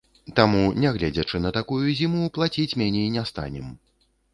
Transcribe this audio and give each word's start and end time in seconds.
Таму, 0.37 0.63
нягледзячы 0.83 1.43
на 1.45 1.53
такую 1.59 1.85
зіму, 2.03 2.27
плаціць 2.39 2.77
меней 2.85 3.09
не 3.21 3.31
станем. 3.35 3.75